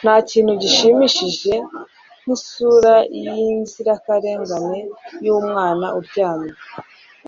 [0.00, 1.54] ntakintu gishimishije
[2.22, 4.78] nkisura yinzirakarengane
[5.24, 6.52] yumwana uryamye